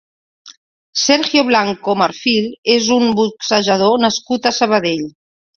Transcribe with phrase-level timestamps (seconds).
[1.01, 5.07] Sergio Blanco Marfil és un boxejador nascut a Sabadell.